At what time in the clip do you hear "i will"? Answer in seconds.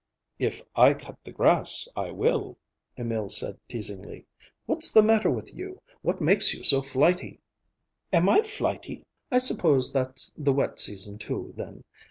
1.95-2.57